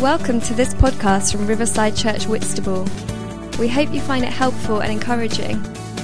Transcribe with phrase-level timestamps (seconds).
[0.00, 2.86] Welcome to this podcast from Riverside Church Whitstable.
[3.58, 5.60] We hope you find it helpful and encouraging.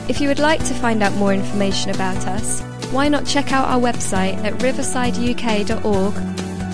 [0.09, 2.61] If you would like to find out more information about us,
[2.91, 6.15] why not check out our website at riversideuk.org,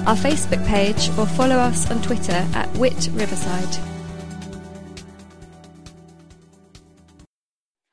[0.09, 3.77] our Facebook page, or follow us on Twitter at Whit Riverside.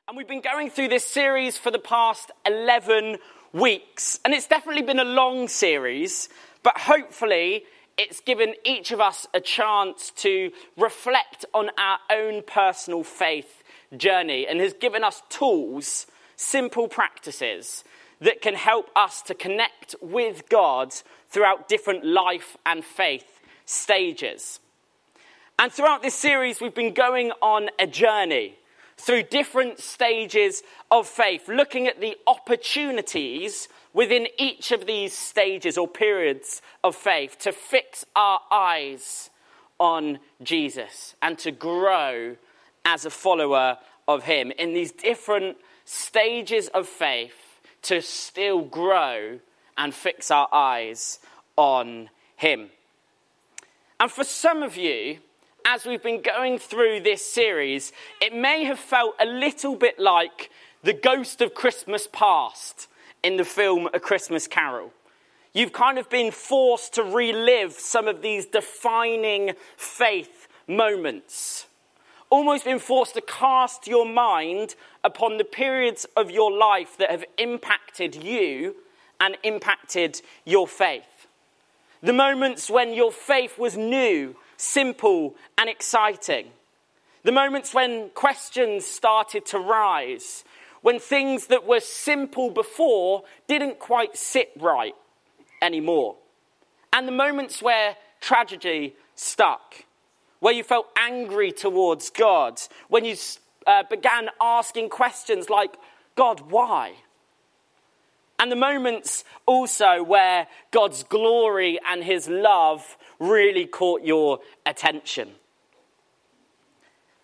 [0.08, 3.18] And we've been going through this series for the past 11
[3.52, 4.20] weeks.
[4.24, 6.30] And it's definitely been a long series,
[6.62, 7.64] but hopefully
[7.98, 13.64] it's given each of us a chance to reflect on our own personal faith
[13.96, 17.82] journey and has given us tools, simple practices
[18.20, 20.94] that can help us to connect with God
[21.28, 24.60] throughout different life and faith stages.
[25.58, 28.56] And throughout this series, we've been going on a journey
[28.96, 35.88] through different stages of faith, looking at the opportunities within each of these stages or
[35.88, 39.30] periods of faith to fix our eyes
[39.78, 42.36] on Jesus and to grow
[42.84, 49.38] as a follower of Him in these different stages of faith to still grow
[49.76, 51.18] and fix our eyes
[51.56, 52.70] on Him.
[54.00, 55.18] And for some of you,
[55.64, 60.50] as we've been going through this series, it may have felt a little bit like
[60.82, 62.88] the ghost of Christmas past
[63.28, 64.90] in the film A Christmas Carol.
[65.52, 71.66] You've kind of been forced to relive some of these defining faith moments.
[72.30, 77.22] Almost been forced to cast your mind upon the periods of your life that have
[77.36, 78.76] impacted you
[79.20, 81.26] and impacted your faith.
[82.02, 86.46] The moments when your faith was new, simple, and exciting.
[87.24, 90.44] The moments when questions started to rise,
[90.82, 94.94] when things that were simple before didn't quite sit right
[95.60, 96.16] anymore.
[96.92, 99.84] And the moments where tragedy stuck,
[100.40, 103.16] where you felt angry towards God, when you
[103.66, 105.76] uh, began asking questions like,
[106.14, 106.94] God, why?
[108.38, 115.30] And the moments also where God's glory and his love really caught your attention.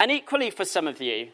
[0.01, 1.29] And equally for some of you,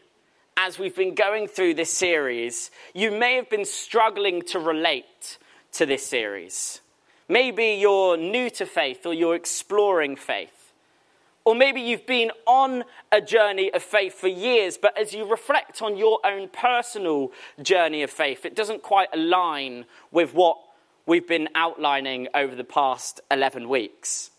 [0.63, 5.39] as we've been going through this series, you may have been struggling to relate
[5.71, 6.81] to this series.
[7.27, 10.71] Maybe you're new to faith or you're exploring faith.
[11.45, 15.81] Or maybe you've been on a journey of faith for years, but as you reflect
[15.81, 17.31] on your own personal
[17.63, 20.59] journey of faith, it doesn't quite align with what
[21.07, 24.29] we've been outlining over the past 11 weeks.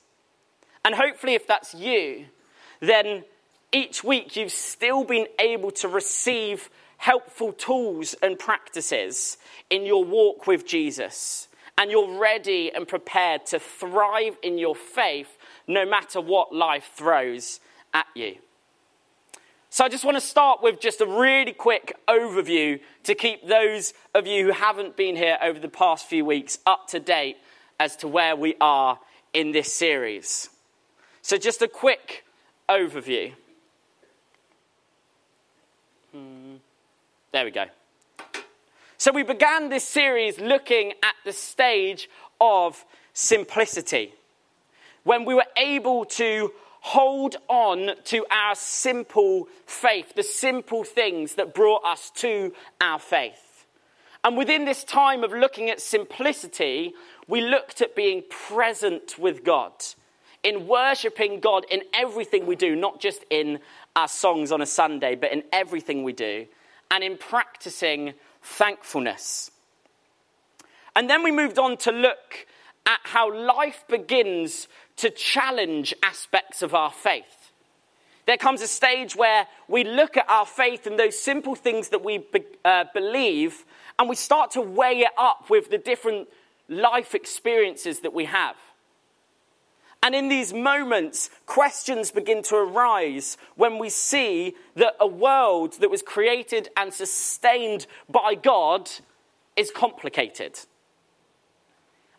[0.85, 2.27] And hopefully, if that's you,
[2.79, 3.25] then
[3.73, 9.37] each week you've still been able to receive helpful tools and practices
[9.71, 11.49] in your walk with Jesus.
[11.77, 17.61] And you're ready and prepared to thrive in your faith no matter what life throws
[17.95, 18.37] at you.
[19.71, 23.95] So, I just want to start with just a really quick overview to keep those
[24.15, 27.39] of you who haven't been here over the past few weeks up to date
[27.81, 28.99] as to where we are
[29.33, 30.51] in this series.
[31.23, 32.25] So, just a quick
[32.69, 33.33] overview.
[37.33, 37.65] There we go.
[38.99, 42.11] So, we began this series looking at the stage
[42.41, 42.85] of
[43.15, 44.13] simplicity
[45.05, 51.55] when we were able to hold on to our simple faith, the simple things that
[51.55, 53.65] brought us to our faith.
[54.25, 56.93] And within this time of looking at simplicity,
[57.27, 59.73] we looked at being present with God,
[60.45, 63.59] in worshipping God in everything we do, not just in
[63.97, 66.47] our songs on a Sunday, but in everything we do,
[66.93, 69.51] and in practicing thankfulness.
[70.95, 72.47] And then we moved on to look
[72.85, 77.53] at how life begins to challenge aspects of our faith.
[78.27, 82.05] There comes a stage where we look at our faith and those simple things that
[82.05, 83.65] we be, uh, believe,
[83.99, 86.29] and we start to weigh it up with the different
[86.69, 88.57] life experiences that we have.
[90.03, 95.91] And in these moments, questions begin to arise when we see that a world that
[95.91, 98.91] was created and sustained by God
[99.55, 100.59] is complicated.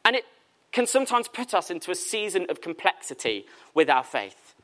[0.06, 0.24] And it
[0.72, 4.56] can sometimes put us into a season of complexity with our faith.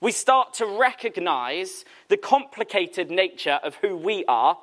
[0.00, 4.58] We start to recognize the complicated nature of who we are,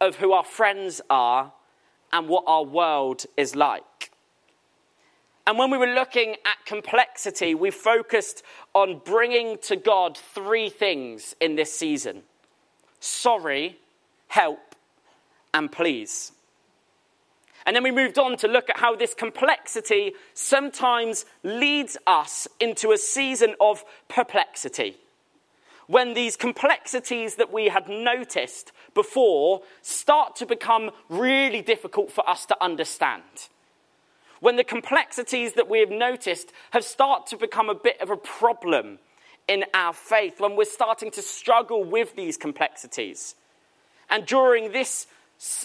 [0.00, 1.52] of who our friends are,
[2.12, 4.07] and what our world is like.
[5.48, 8.42] And when we were looking at complexity, we focused
[8.74, 12.22] on bringing to God three things in this season
[13.00, 13.78] sorry,
[14.26, 14.74] help,
[15.54, 16.32] and please.
[17.64, 22.92] And then we moved on to look at how this complexity sometimes leads us into
[22.92, 24.98] a season of perplexity.
[25.86, 32.44] When these complexities that we had noticed before start to become really difficult for us
[32.46, 33.22] to understand.
[34.40, 38.16] When the complexities that we have noticed have started to become a bit of a
[38.16, 38.98] problem
[39.48, 43.34] in our faith, when we're starting to struggle with these complexities.
[44.10, 45.06] And during this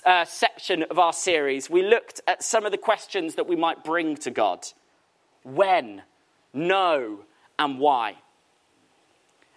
[0.05, 3.83] uh, section of our series, we looked at some of the questions that we might
[3.83, 4.65] bring to God
[5.43, 6.01] when,
[6.53, 7.19] no,
[7.59, 8.15] and why.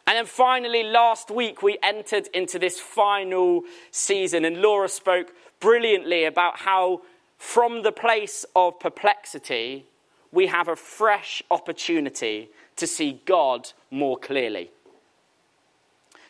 [0.07, 6.25] And then finally, last week, we entered into this final season, and Laura spoke brilliantly
[6.25, 7.03] about how,
[7.38, 9.87] from the place of perplexity,
[10.33, 14.71] we have a fresh opportunity to see God more clearly.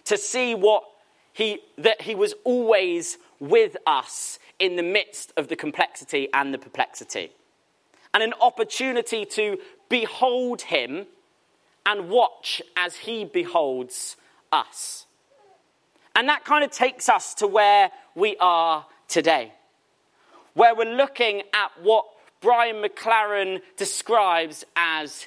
[0.05, 0.85] To see what
[1.37, 6.57] he, that He was always with us in the midst of the complexity and the
[6.57, 7.31] perplexity.
[8.15, 9.59] And an opportunity to
[9.91, 11.05] behold Him
[11.85, 14.17] and watch as He beholds
[14.51, 15.05] us.
[16.15, 19.53] And that kind of takes us to where we are today,
[20.57, 22.07] where we're looking at what
[22.41, 25.27] Brian McLaren describes as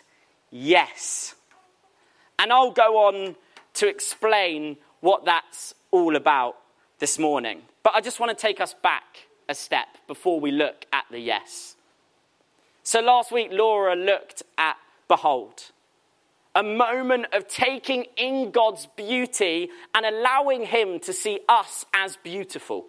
[0.50, 1.36] yes.
[2.40, 3.36] And I'll go on
[3.76, 6.58] to explain what that's all about
[6.98, 7.62] this morning.
[7.84, 11.20] But I just want to take us back a step before we look at the
[11.20, 11.76] yes.
[12.82, 14.78] So last week, Laura looked at
[15.08, 15.66] Behold,
[16.56, 22.88] a moment of taking in God's beauty and allowing Him to see us as beautiful.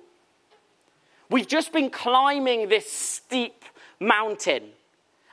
[1.31, 3.65] We've just been climbing this steep
[4.01, 4.65] mountain.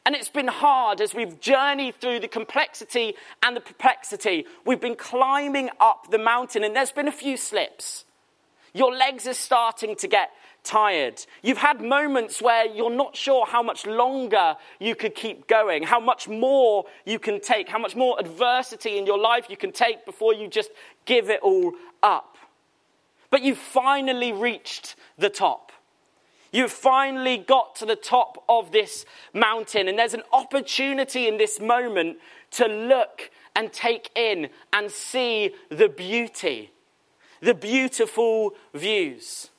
[0.05, 4.45] And it's been hard as we've journeyed through the complexity and the perplexity.
[4.65, 8.05] We've been climbing up the mountain, and there's been a few slips.
[8.73, 10.29] Your legs are starting to get
[10.63, 11.25] tired.
[11.41, 15.99] You've had moments where you're not sure how much longer you could keep going, how
[15.99, 20.05] much more you can take, how much more adversity in your life you can take
[20.05, 20.69] before you just
[21.05, 21.73] give it all
[22.03, 22.37] up.
[23.29, 25.66] But you've finally reached the top.
[26.51, 31.59] You've finally got to the top of this mountain, and there's an opportunity in this
[31.59, 32.17] moment
[32.51, 36.71] to look and take in and see the beauty
[37.41, 39.49] the beautiful views,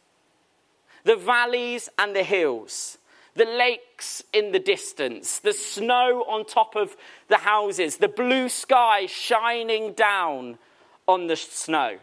[1.04, 2.98] the valleys and the hills,
[3.34, 6.96] the lakes in the distance, the snow on top of
[7.28, 10.58] the houses, the blue sky shining down
[11.06, 11.98] on the snow.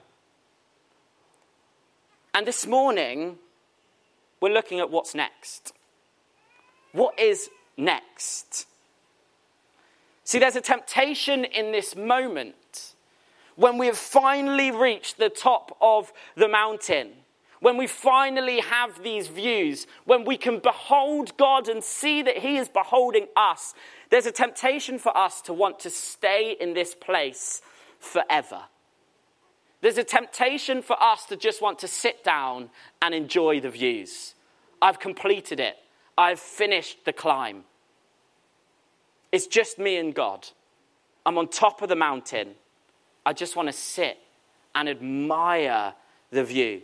[2.33, 3.37] And this morning,
[4.45, 5.73] we're looking at what's next.
[6.91, 8.67] What is next?
[10.23, 12.93] See, there's a temptation in this moment
[13.55, 17.09] when we have finally reached the top of the mountain,
[17.59, 22.57] when we finally have these views, when we can behold God and see that He
[22.57, 23.73] is beholding us,
[24.11, 27.63] there's a temptation for us to want to stay in this place
[27.97, 28.61] forever.
[29.81, 32.69] There's a temptation for us to just want to sit down
[33.01, 34.34] and enjoy the views.
[34.81, 35.77] I've completed it,
[36.17, 37.63] I've finished the climb.
[39.31, 40.47] It's just me and God.
[41.25, 42.55] I'm on top of the mountain.
[43.25, 44.17] I just want to sit
[44.75, 45.93] and admire
[46.29, 46.81] the view,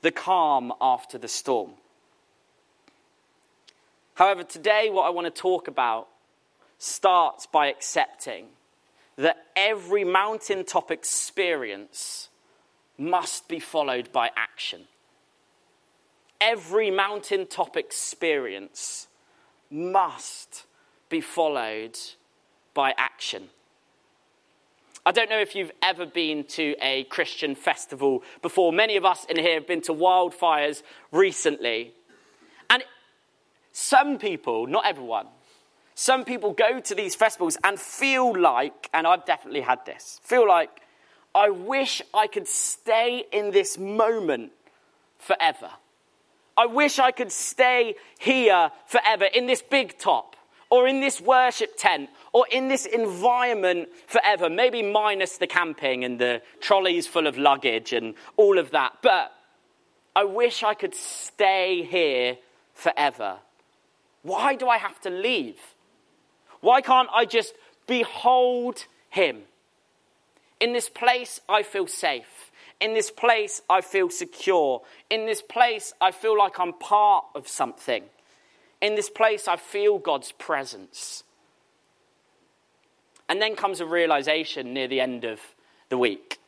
[0.00, 1.72] the calm after the storm.
[4.14, 6.08] However, today, what I want to talk about
[6.78, 8.46] starts by accepting
[9.16, 12.28] that every mountaintop experience
[12.98, 14.82] must be followed by action.
[16.44, 19.06] Every mountaintop experience
[19.70, 20.64] must
[21.08, 21.96] be followed
[22.74, 23.48] by action.
[25.06, 28.72] I don't know if you've ever been to a Christian festival before.
[28.72, 30.82] Many of us in here have been to wildfires
[31.12, 31.92] recently.
[32.68, 32.82] And
[33.72, 35.28] some people, not everyone,
[35.94, 40.48] some people go to these festivals and feel like, and I've definitely had this, feel
[40.48, 40.70] like,
[41.36, 44.50] I wish I could stay in this moment
[45.18, 45.70] forever.
[46.56, 50.36] I wish I could stay here forever in this big top
[50.70, 56.18] or in this worship tent or in this environment forever, maybe minus the camping and
[56.18, 58.98] the trolleys full of luggage and all of that.
[59.02, 59.32] But
[60.14, 62.38] I wish I could stay here
[62.74, 63.38] forever.
[64.22, 65.58] Why do I have to leave?
[66.60, 67.54] Why can't I just
[67.86, 69.42] behold Him?
[70.60, 72.51] In this place, I feel safe.
[72.82, 74.82] In this place, I feel secure.
[75.08, 78.02] In this place, I feel like I'm part of something.
[78.80, 81.22] In this place, I feel God's presence.
[83.28, 85.40] And then comes a realization near the end of
[85.90, 86.40] the week.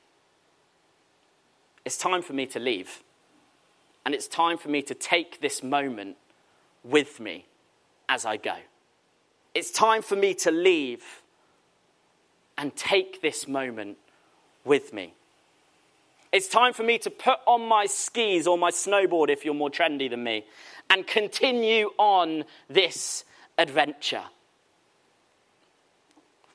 [1.84, 3.04] It's time for me to leave.
[4.04, 6.16] And it's time for me to take this moment
[6.82, 7.46] with me
[8.08, 8.56] as I go.
[9.54, 11.04] It's time for me to leave
[12.58, 13.98] and take this moment
[14.64, 15.14] with me.
[16.34, 19.70] It's time for me to put on my skis or my snowboard if you're more
[19.70, 20.44] trendy than me
[20.90, 23.24] and continue on this
[23.56, 24.24] adventure.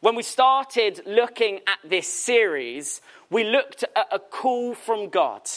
[0.02, 5.50] When we started looking at this series, we looked at a call from God.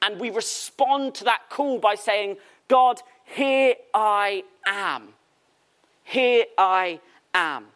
[0.00, 2.36] And we respond to that call by saying,
[2.68, 5.08] God, here I am.
[6.04, 7.00] Here I
[7.34, 7.66] am.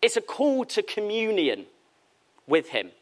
[0.00, 1.66] It's a call to communion
[2.46, 2.92] with Him.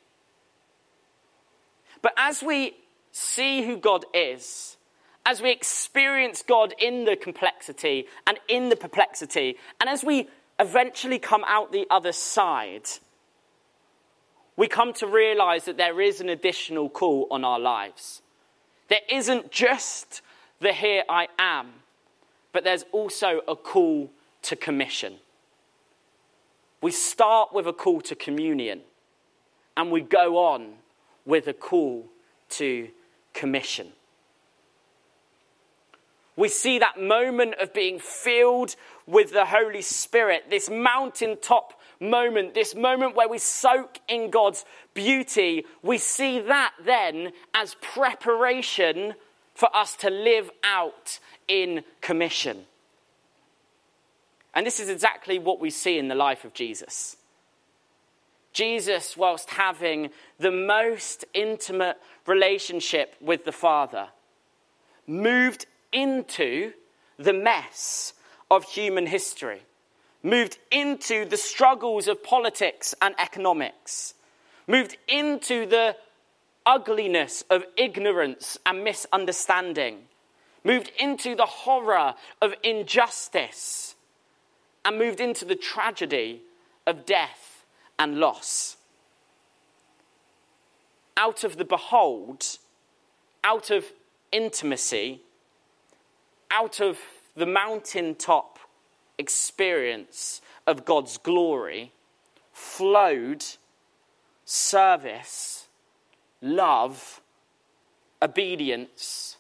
[2.03, 2.75] But as we
[3.13, 4.77] see who God is,
[5.25, 10.29] as we experience God in the complexity and in the perplexity, and as we
[10.59, 12.89] eventually come out the other side,
[14.57, 18.21] we come to realize that there is an additional call on our lives.
[18.89, 20.23] There isn't just
[20.61, 21.69] the here I am,
[22.53, 24.11] but there's also a call
[24.43, 25.15] to commission.
[26.81, 28.81] We start with a call to communion,
[29.77, 30.75] and we go on
[31.25, 32.07] with a call
[32.51, 32.89] to
[33.33, 33.89] commission.
[36.37, 38.75] We see that moment of being filled
[39.07, 44.65] with the Holy Spirit, this mountaintop moment, this moment where we soak in God's
[44.95, 45.65] beauty.
[45.83, 49.15] We see that then as preparation
[49.55, 52.65] for us to live out in commission.
[54.55, 57.17] And this is exactly what we see in the life of Jesus.
[58.53, 64.09] Jesus, whilst having the most intimate relationship with the Father,
[65.07, 66.73] moved into
[67.19, 68.13] the mess
[68.51, 69.63] of human history,
[70.23, 74.15] moved into the struggles of politics and economics,
[74.67, 75.97] moved into the
[76.65, 79.99] ugliness of ignorance and misunderstanding,
[80.65, 83.95] moved into the horror of injustice,
[84.85, 86.43] and moved into the tragedy
[86.87, 87.52] of death
[87.99, 88.77] and loss.
[91.17, 92.59] Out of the behold,
[93.45, 93.93] out of
[94.31, 95.21] intimacy,
[96.51, 96.99] out of
[97.37, 98.59] the mountaintop
[99.19, 101.93] experience of God's glory
[102.53, 103.45] flowed
[104.45, 105.67] service,
[106.41, 107.21] love,
[108.21, 109.37] obedience,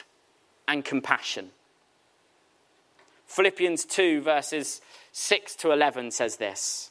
[0.66, 1.50] and compassion.
[3.26, 4.80] Philippians 2, verses
[5.12, 6.90] 6 to 11 says this,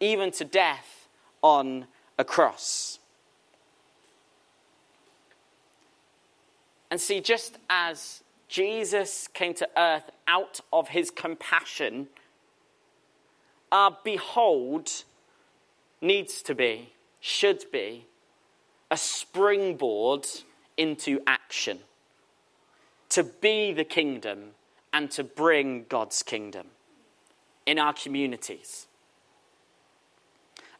[0.00, 1.08] even to death
[1.42, 1.86] on
[2.18, 2.98] a cross.
[6.90, 12.08] And see, just as Jesus came to earth out of his compassion,
[13.72, 15.04] our behold
[16.00, 18.06] needs to be, should be,
[18.90, 20.26] a springboard
[20.76, 21.80] into action.
[23.10, 24.50] To be the kingdom
[24.92, 26.68] and to bring God's kingdom
[27.66, 28.86] in our communities.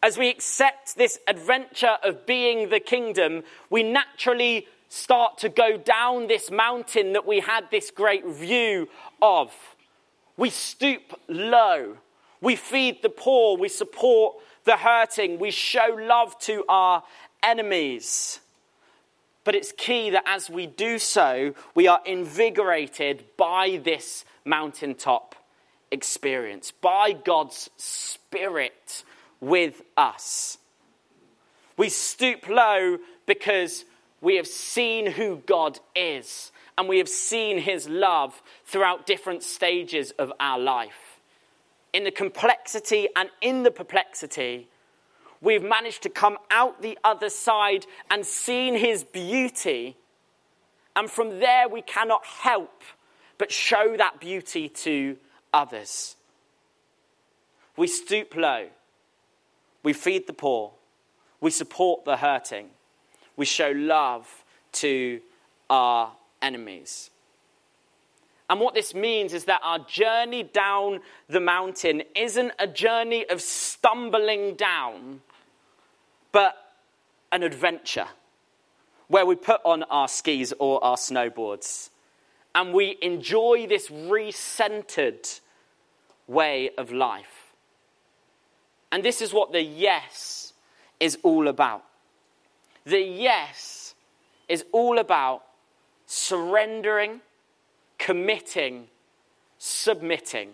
[0.06, 6.28] As we accept this adventure of being the kingdom, we naturally start to go down
[6.28, 8.88] this mountain that we had this great view
[9.20, 9.52] of.
[10.36, 11.96] We stoop low.
[12.40, 13.58] We feed the poor.
[13.58, 15.40] We support the hurting.
[15.40, 17.02] We show love to our
[17.42, 18.38] enemies.
[19.42, 25.34] But it's key that as we do so, we are invigorated by this mountaintop
[25.90, 29.02] experience, by God's Spirit
[29.40, 30.58] with us.
[31.76, 33.84] We stoop low because
[34.20, 40.10] we have seen who God is and we have seen his love throughout different stages
[40.12, 41.20] of our life.
[41.92, 44.68] In the complexity and in the perplexity,
[45.40, 49.96] we've managed to come out the other side and seen his beauty.
[50.94, 52.82] And from there, we cannot help
[53.38, 55.16] but show that beauty to
[55.52, 56.16] others.
[57.76, 58.66] We stoop low,
[59.86, 60.72] we feed the poor,
[61.40, 62.70] we support the hurting,
[63.36, 65.20] we show love to
[65.70, 66.10] our
[66.42, 67.08] enemies.
[68.50, 73.40] And what this means is that our journey down the mountain isn't a journey of
[73.40, 75.20] stumbling down,
[76.32, 76.56] but
[77.30, 78.08] an adventure
[79.06, 81.90] where we put on our skis or our snowboards
[82.56, 85.38] and we enjoy this recentered
[86.26, 87.35] way of life.
[88.96, 90.54] And this is what the yes
[90.98, 91.84] is all about.
[92.86, 93.94] The yes
[94.48, 95.42] is all about
[96.06, 97.20] surrendering,
[97.98, 98.88] committing,
[99.58, 100.48] submitting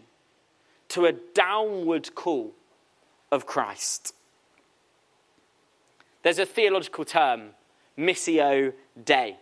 [0.89, 2.51] to a downward call
[3.31, 4.13] of Christ.
[6.25, 7.51] There's a theological term,
[7.97, 8.73] missio
[9.05, 9.37] dei.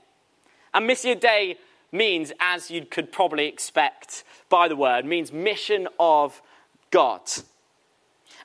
[0.75, 1.57] And missio dei
[1.90, 6.42] means, as you could probably expect by the word, means mission of
[6.90, 7.23] God.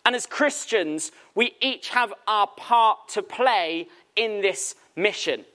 [0.05, 5.45] And as Christians, we each have our part to play in this mission.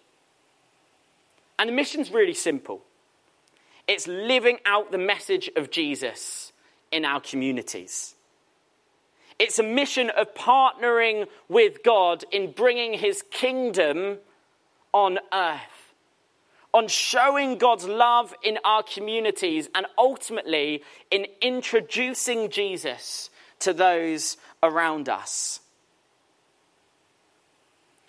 [1.58, 2.82] And the mission's really simple
[3.86, 6.52] it's living out the message of Jesus
[6.92, 8.14] in our communities.
[9.38, 14.18] It's a mission of partnering with God in bringing his kingdom
[14.92, 15.94] on earth,
[16.72, 25.08] on showing God's love in our communities, and ultimately in introducing Jesus to those around
[25.08, 25.60] us.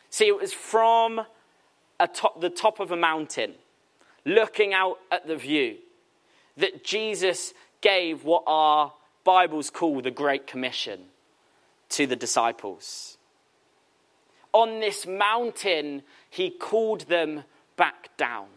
[0.10, 1.22] See, it was from
[2.08, 3.54] top, the top of a mountain,
[4.26, 5.78] looking out at the view,
[6.58, 8.94] that Jesus gave what our
[9.24, 11.00] Bibles call the Great Commission
[11.90, 13.18] to the disciples.
[14.54, 17.44] On this mountain, he called them
[17.78, 18.48] back down.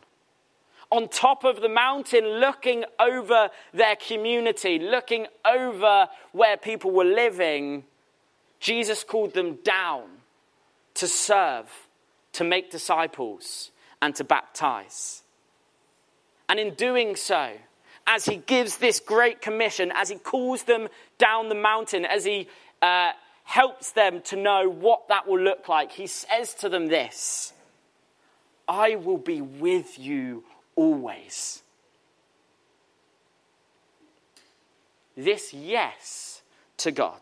[0.95, 7.83] On top of the mountain, looking over their community, looking over where people were living,
[8.61, 10.05] Jesus called them down
[10.95, 11.69] to serve,
[12.35, 15.25] to make disciples, and to baptize.
[16.49, 17.51] And in doing so,
[18.07, 20.87] as he gives this great commission, as he calls them
[21.19, 22.47] down the mountain, as he
[22.83, 23.11] uh,
[23.43, 25.91] helps them to know what that will look like.
[25.91, 27.53] He says to them this
[28.69, 30.45] I will be with you
[30.77, 31.63] always.
[35.17, 36.43] This yes
[36.79, 37.21] to God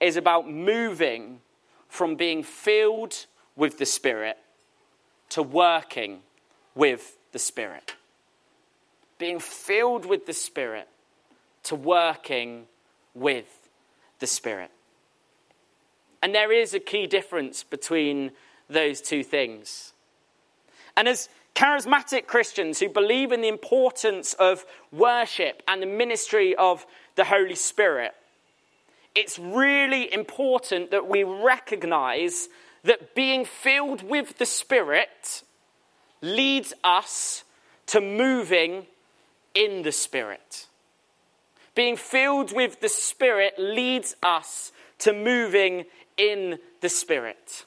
[0.00, 1.40] is about moving
[1.88, 4.38] from being filled with the Spirit
[5.30, 6.20] to working
[6.74, 7.94] with the Spirit.
[9.18, 10.88] Being filled with the Spirit
[11.64, 12.66] to working
[13.14, 13.68] with
[14.18, 14.70] the Spirit.
[16.22, 18.32] And there is a key difference between
[18.68, 19.92] those two things.
[20.96, 26.86] And as charismatic Christians who believe in the importance of worship and the ministry of
[27.14, 28.14] the Holy Spirit,
[29.14, 32.48] it's really important that we recognize
[32.82, 35.42] that being filled with the Spirit
[36.20, 37.44] leads us
[37.86, 38.86] to moving
[39.54, 40.66] in the Spirit.
[41.74, 45.84] Being filled with the Spirit leads us to moving
[46.16, 47.64] in the Spirit.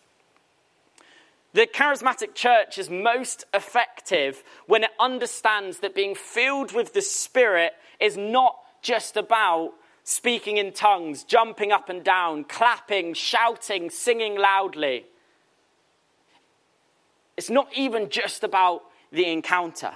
[1.57, 7.73] The charismatic church is most effective when it understands that being filled with the Spirit
[7.99, 9.71] is not just about
[10.03, 15.07] speaking in tongues, jumping up and down, clapping, shouting, singing loudly.
[17.35, 19.93] It's not even just about the encounter.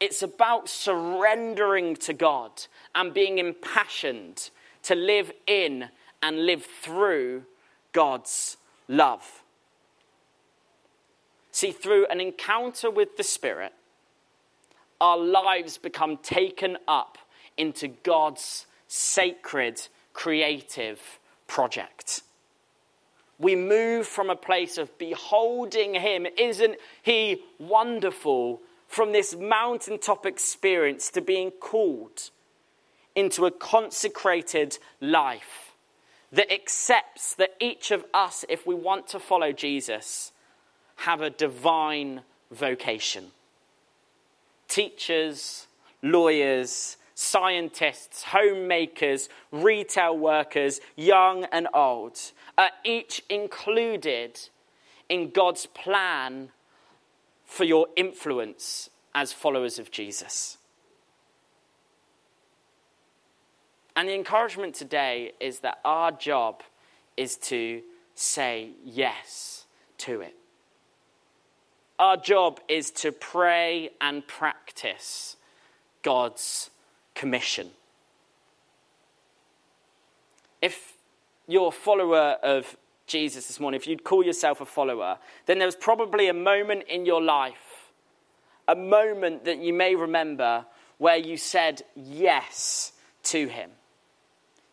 [0.00, 2.50] It's about surrendering to God
[2.94, 4.48] and being impassioned
[4.84, 5.90] to live in
[6.22, 7.44] and live through
[7.92, 8.56] God's
[8.88, 9.42] love.
[11.52, 13.72] See, through an encounter with the Spirit,
[15.00, 17.18] our lives become taken up
[17.56, 19.80] into God's sacred,
[20.12, 21.00] creative
[21.46, 22.22] project.
[23.38, 26.26] We move from a place of beholding Him.
[26.36, 28.60] Isn't He wonderful?
[28.94, 32.30] from this mountaintop experience to being called
[33.16, 35.63] into a consecrated life
[36.34, 40.32] that accepts that each of us, if we want to follow Jesus,
[40.96, 43.26] have a divine vocation.
[44.66, 45.68] Teachers,
[46.02, 52.18] lawyers, scientists, homemakers, retail workers, young and old,
[52.58, 54.40] are each included
[55.08, 56.50] in God's plan
[57.44, 60.58] for your influence as followers of Jesus.
[63.96, 66.62] And the encouragement today is that our job
[67.16, 67.82] is to
[68.14, 69.66] say yes
[69.98, 70.34] to it.
[71.98, 75.36] Our job is to pray and practice
[76.02, 76.70] God's
[77.14, 77.70] commission.
[80.60, 80.94] If
[81.46, 82.76] you're a follower of
[83.06, 86.84] Jesus this morning, if you'd call yourself a follower, then there was probably a moment
[86.88, 87.92] in your life,
[88.66, 90.64] a moment that you may remember
[90.98, 92.92] where you said yes
[93.24, 93.70] to him.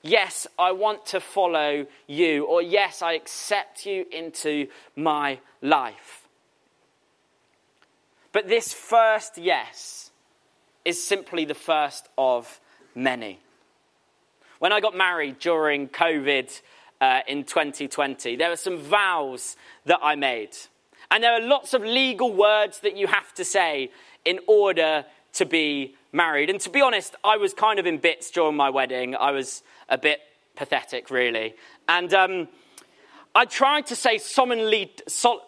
[0.04, 6.28] Yes, I want to follow you, or yes, I accept you into my life.
[8.32, 10.12] But this first yes
[10.86, 12.60] is simply the first of
[12.96, 13.40] many.
[14.60, 16.62] When I got married during COVID
[17.00, 20.56] uh, in 2020, there were some vows that I made.
[21.10, 23.92] And there are lots of legal words that you have to say
[24.24, 26.50] in order to be married.
[26.50, 29.16] And to be honest, I was kind of in bits during my wedding.
[29.16, 30.20] I was a bit
[30.56, 31.56] pathetic, really.
[31.88, 32.48] And um,
[33.34, 35.46] I tried to say solemnly, sol-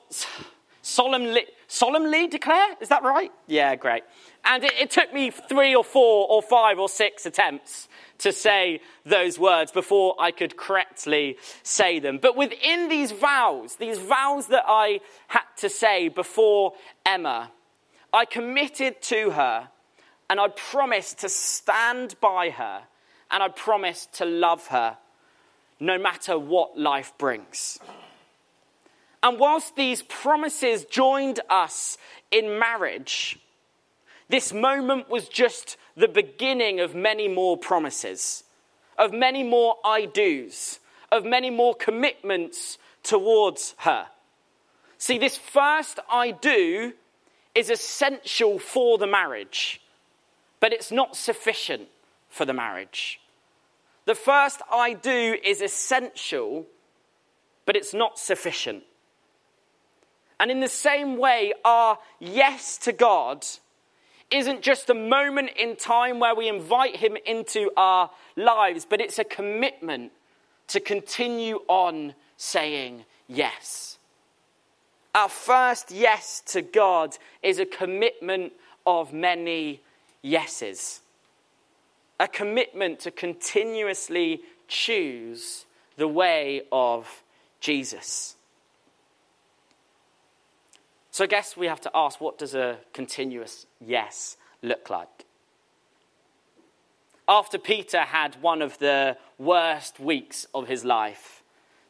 [0.82, 2.76] solemnly, solemnly declare.
[2.82, 3.32] Is that right?
[3.47, 4.04] Yeah, great.
[4.45, 7.88] And it, it took me three or four or five or six attempts
[8.19, 12.19] to say those words before I could correctly say them.
[12.21, 16.73] But within these vows, these vows that I had to say before
[17.06, 17.52] Emma,
[18.13, 19.69] I committed to her
[20.29, 22.83] and I promised to stand by her
[23.31, 24.97] and I promised to love her
[25.79, 27.79] no matter what life brings.
[29.21, 31.97] And whilst these promises joined us
[32.29, 33.39] in marriage,
[34.29, 38.43] this moment was just the beginning of many more promises,
[38.97, 40.79] of many more I do's,
[41.12, 44.07] of many more commitments towards her.
[44.97, 46.93] See, this first I do
[47.55, 49.81] is essential for the marriage,
[50.63, 51.89] but it's not sufficient
[52.30, 53.19] for the marriage.
[54.06, 56.65] The first I do is essential,
[57.65, 58.84] but it's not sufficient.
[60.39, 63.45] And in the same way, our yes to God
[64.32, 69.19] isn't just a moment in time where we invite Him into our lives, but it's
[69.19, 70.13] a commitment
[70.69, 73.97] to continue on saying yes.
[75.13, 78.54] Our first yes to God is a commitment
[78.86, 79.82] of many
[80.23, 81.01] yeses.
[82.19, 85.65] A commitment to continuously choose
[85.97, 87.21] the way of
[87.59, 88.36] Jesus.
[91.12, 95.25] So I guess we have to ask what does a continuous yes look like?
[97.27, 101.43] After Peter had one of the worst weeks of his life,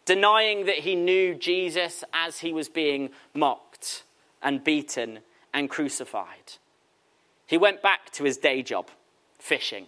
[0.05, 4.03] denying that he knew Jesus as he was being mocked
[4.41, 5.19] and beaten
[5.53, 6.57] and crucified.
[7.53, 8.87] He went back to his day job,
[9.37, 9.85] fishing.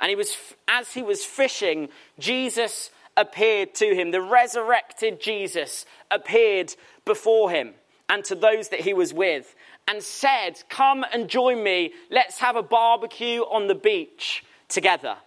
[0.00, 0.36] And he was,
[0.66, 4.10] as he was fishing, Jesus appeared to him.
[4.10, 7.74] The resurrected Jesus appeared before him
[8.08, 9.54] and to those that he was with
[9.86, 11.92] and said, Come and join me.
[12.10, 15.18] Let's have a barbecue on the beach together.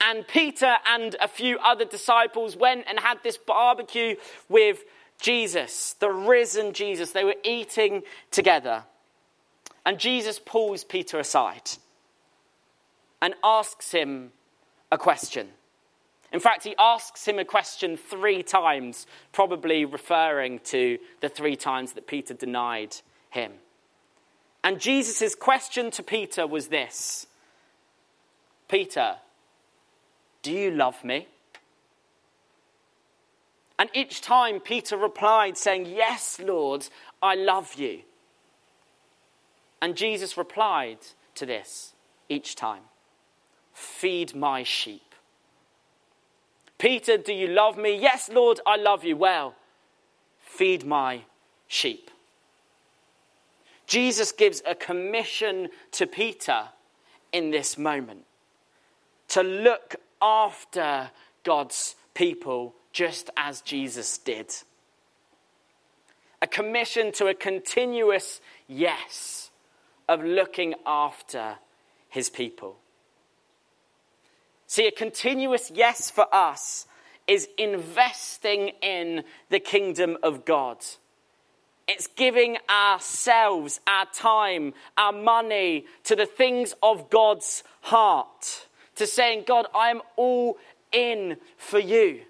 [0.00, 4.16] And Peter and a few other disciples went and had this barbecue
[4.48, 4.78] with
[5.20, 7.10] Jesus, the risen Jesus.
[7.10, 8.84] They were eating together.
[9.88, 11.70] And Jesus pulls Peter aside
[13.22, 14.32] and asks him
[14.92, 15.48] a question.
[16.30, 21.94] In fact, he asks him a question three times, probably referring to the three times
[21.94, 22.96] that Peter denied
[23.30, 23.50] him.
[24.62, 27.26] And Jesus' question to Peter was this
[28.68, 29.16] Peter,
[30.42, 31.28] do you love me?
[33.78, 36.86] And each time Peter replied, saying, Yes, Lord,
[37.22, 38.02] I love you.
[39.80, 40.98] And Jesus replied
[41.34, 41.94] to this
[42.28, 42.82] each time
[43.72, 45.02] Feed my sheep.
[46.78, 47.96] Peter, do you love me?
[47.96, 49.16] Yes, Lord, I love you.
[49.16, 49.54] Well,
[50.40, 51.22] feed my
[51.66, 52.10] sheep.
[53.86, 56.68] Jesus gives a commission to Peter
[57.32, 58.24] in this moment
[59.28, 61.10] to look after
[61.44, 64.52] God's people just as Jesus did.
[66.42, 69.47] A commission to a continuous yes
[70.08, 71.56] of looking after
[72.08, 72.78] his people.
[74.66, 76.86] See, a continuous yes for us
[77.26, 80.78] is investing in the kingdom of God.
[81.86, 88.66] It's giving ourselves, our time, our money to the things of God's heart.
[88.96, 90.58] To saying, God, I am all
[90.92, 92.22] in for you.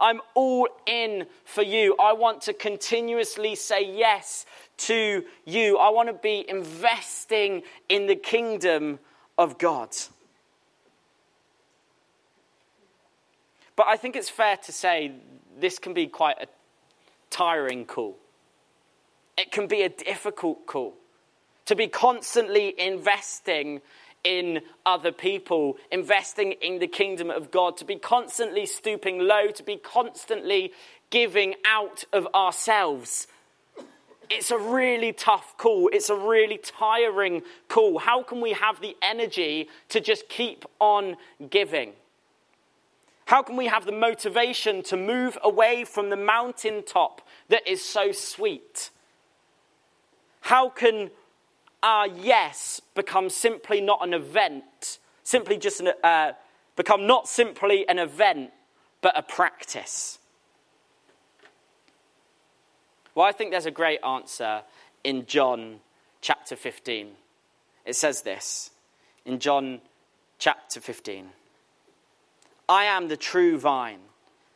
[0.00, 1.94] I'm all in for you.
[2.00, 4.46] I want to continuously say yes
[4.78, 5.76] to you.
[5.76, 8.98] I want to be investing in the kingdom
[9.36, 9.90] of God.
[13.76, 15.12] But I think it's fair to say
[15.58, 16.46] this can be quite a
[17.30, 18.16] tiring call.
[19.38, 20.94] It can be a difficult call
[21.66, 23.80] to be constantly investing
[24.24, 29.62] in other people, investing in the kingdom of God, to be constantly stooping low, to
[29.62, 30.72] be constantly
[31.10, 33.26] giving out of ourselves.
[34.28, 35.90] It's a really tough call.
[35.92, 37.98] It's a really tiring call.
[37.98, 41.16] How can we have the energy to just keep on
[41.48, 41.92] giving?
[43.26, 48.12] How can we have the motivation to move away from the mountaintop that is so
[48.12, 48.90] sweet
[50.40, 51.10] How can
[51.82, 56.32] our yes become simply not an event, simply just an, uh,
[56.76, 58.50] become not simply an event,
[59.00, 60.18] but a practice?
[63.14, 64.62] Well, I think there's a great answer
[65.04, 65.80] in John
[66.20, 67.10] chapter 15.
[67.84, 68.70] It says this
[69.24, 69.80] in John
[70.38, 71.28] chapter 15
[72.68, 73.98] I am the true vine,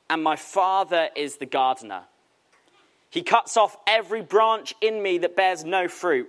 [0.09, 2.03] and my Father is the gardener.
[3.11, 6.29] He cuts off every branch in me that bears no fruit,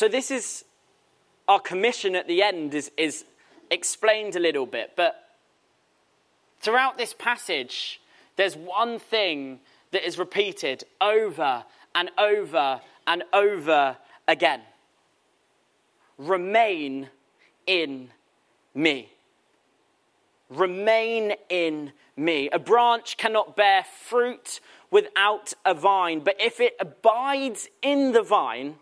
[0.00, 0.64] So, this is
[1.46, 3.26] our commission at the end, is, is
[3.70, 5.30] explained a little bit, but
[6.60, 8.00] Throughout this passage,
[8.36, 9.60] there's one thing
[9.90, 14.62] that is repeated over and over and over again
[16.16, 17.10] remain
[17.66, 18.08] in
[18.74, 19.10] me.
[20.48, 22.48] Remain in me.
[22.48, 24.60] A branch cannot bear fruit
[24.90, 28.76] without a vine, but if it abides in the vine,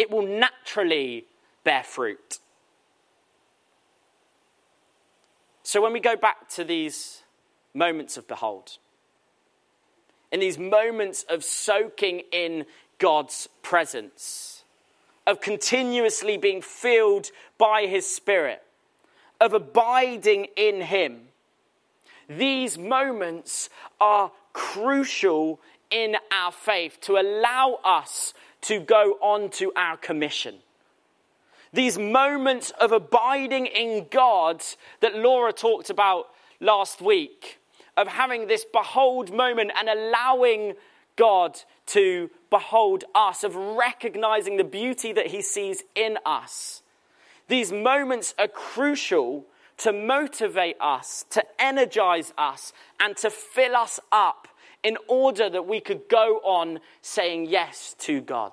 [0.00, 1.26] it will naturally
[1.62, 2.38] bear fruit.
[5.62, 7.22] So when we go back to these
[7.74, 8.78] moments of behold,
[10.32, 12.64] in these moments of soaking in
[12.96, 14.64] God's presence,
[15.26, 18.62] of continuously being filled by His Spirit,
[19.38, 21.28] of abiding in Him,
[22.26, 23.68] these moments
[24.00, 25.60] are crucial
[25.90, 30.56] in our faith to allow us to go on to our commission
[31.72, 34.62] these moments of abiding in God
[35.00, 36.28] that Laura talked about
[36.60, 37.60] last week,
[37.96, 40.74] of having this behold moment and allowing
[41.16, 46.82] God to behold us, of recognizing the beauty that He sees in us.
[47.48, 49.44] These moments are crucial
[49.78, 54.48] to motivate us, to energize us, and to fill us up
[54.82, 58.52] in order that we could go on saying yes to God.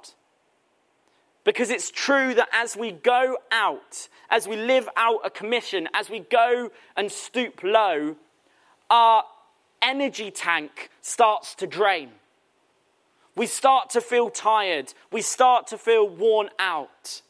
[1.44, 6.10] Because it's true that as we go out, as we live out a commission, as
[6.10, 8.18] we go and stoop low,
[8.90, 9.24] our
[9.82, 12.10] energy tank starts to drain.
[13.36, 14.94] We start to feel tired.
[15.12, 17.22] We start to feel worn out.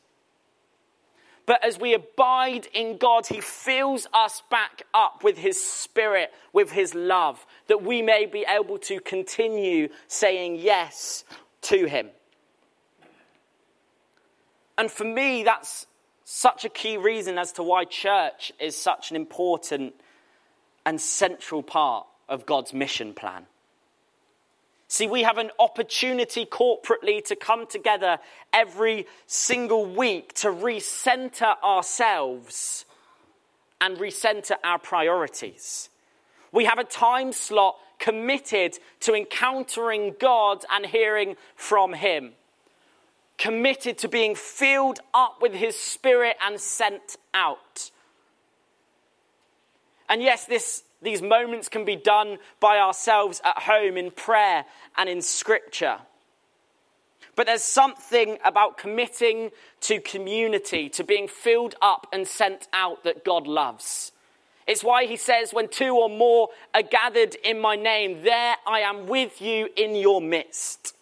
[1.48, 6.72] But as we abide in God, He fills us back up with His Spirit, with
[6.72, 11.24] His love, that we may be able to continue saying yes
[11.64, 12.10] to Him.
[14.78, 15.88] And for me, that's
[16.26, 19.96] such a key reason as to why church is such an important
[20.86, 23.46] and central part of God's mission plan.
[24.88, 28.20] See, we have an opportunity corporately to come together
[28.54, 32.86] every single week to recenter ourselves
[33.82, 35.90] and recenter our priorities.
[36.52, 42.34] We have a time slot committed to encountering God and hearing from Him
[43.38, 47.92] committed to being filled up with his spirit and sent out.
[50.10, 55.10] And yes, this, these moments can be done by ourselves at home in prayer and
[55.10, 56.00] in scripture.
[57.36, 63.24] But there's something about committing to community, to being filled up and sent out that
[63.24, 64.12] God loves.
[64.66, 68.80] It's why he says, When two or more are gathered in my name, there I
[68.80, 70.96] am with you in your midst.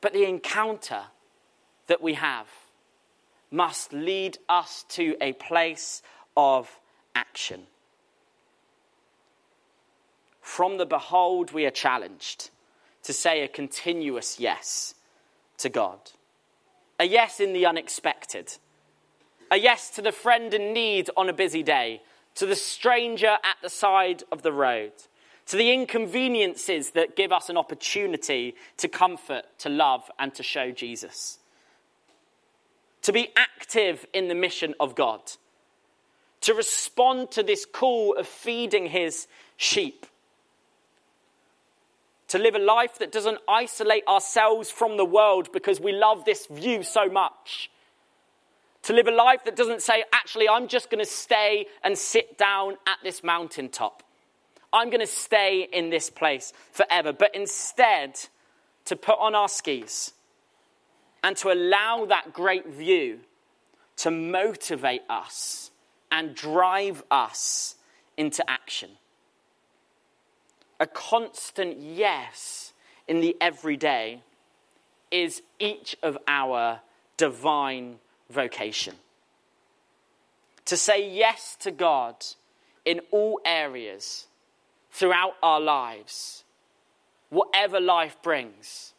[0.00, 1.02] But the encounter
[1.88, 2.46] that we have
[3.50, 6.02] must lead us to a place
[6.36, 6.79] of
[7.20, 7.66] action.
[10.40, 12.50] From the behold, we are challenged
[13.02, 14.94] to say a continuous yes
[15.58, 15.98] to God.
[16.98, 18.56] A yes in the unexpected.
[19.50, 22.02] A yes to the friend in need on a busy day,
[22.36, 24.92] to the stranger at the side of the road,
[25.46, 30.70] to the inconveniences that give us an opportunity to comfort, to love, and to show
[30.70, 31.38] Jesus.
[33.02, 35.32] To be active in the mission of God,
[36.42, 39.26] to respond to this call of feeding his
[39.56, 40.06] sheep
[42.30, 46.46] to live a life that doesn't isolate ourselves from the world because we love this
[46.46, 47.72] view so much.
[48.84, 52.38] To live a life that doesn't say, actually, I'm just going to stay and sit
[52.38, 54.04] down at this mountaintop.
[54.72, 57.12] I'm going to stay in this place forever.
[57.12, 58.20] But instead,
[58.84, 60.12] to put on our skis
[61.24, 63.20] and to allow that great view
[63.96, 65.69] to motivate us
[66.10, 67.76] and drive us
[68.16, 68.90] into action
[70.80, 72.72] a constant yes
[73.06, 74.22] in the everyday
[75.10, 76.80] is each of our
[77.18, 77.98] divine
[78.30, 78.94] vocation.
[80.64, 82.24] To say yes to God
[82.84, 84.26] in all areas
[84.90, 86.44] throughout our lives,
[87.28, 88.94] whatever life brings,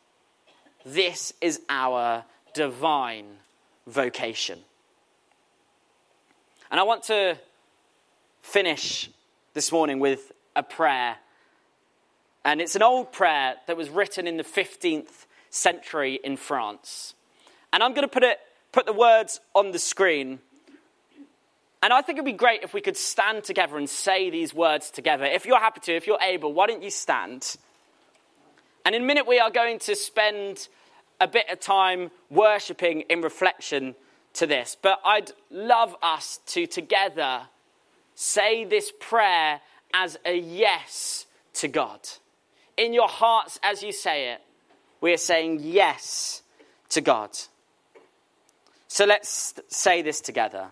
[0.85, 3.25] this is our divine
[3.87, 4.59] vocation.
[6.71, 7.37] And I want to
[8.41, 9.09] finish
[9.53, 11.17] this morning with a prayer
[12.43, 17.13] and it's an old prayer that was written in the 15th century in France.
[17.71, 18.39] And I'm going to put, it,
[18.71, 20.39] put the words on the screen.
[21.83, 24.89] And I think it'd be great if we could stand together and say these words
[24.89, 25.25] together.
[25.25, 27.57] If you're happy to, if you're able, why don't you stand?
[28.85, 30.67] And in a minute, we are going to spend
[31.19, 33.93] a bit of time worshipping in reflection
[34.33, 34.77] to this.
[34.81, 37.41] But I'd love us to together
[38.15, 39.61] say this prayer
[39.93, 41.99] as a yes to God
[42.81, 44.41] in your hearts as you say it,
[45.01, 46.41] we are saying yes
[46.89, 47.29] to God.
[48.87, 50.69] So let's say this together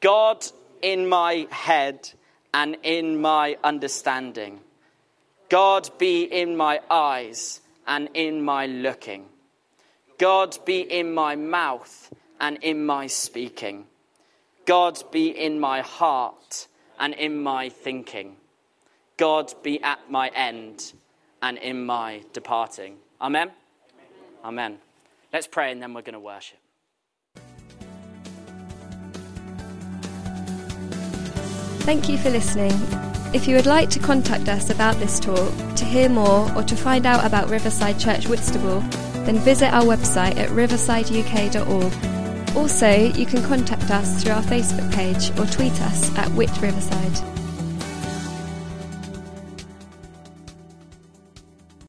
[0.00, 0.44] God
[0.80, 2.10] in my head
[2.52, 4.60] and in my understanding.
[5.48, 9.26] God be in my eyes and in my looking.
[10.18, 12.10] God be in my mouth
[12.42, 13.86] and in my speaking.
[14.66, 16.66] God be in my heart
[16.98, 18.36] and in my thinking.
[19.16, 20.92] God be at my end
[21.40, 22.96] and in my departing.
[23.20, 23.52] Amen?
[24.44, 24.78] Amen.
[25.32, 26.58] Let's pray and then we're going to worship.
[31.82, 32.72] Thank you for listening.
[33.34, 36.76] If you would like to contact us about this talk, to hear more, or to
[36.76, 38.80] find out about Riverside Church Whitstable,
[39.24, 42.11] then visit our website at riversideuk.org.
[42.54, 47.31] Also, you can contact us through our Facebook page or tweet us at Whit Riverside.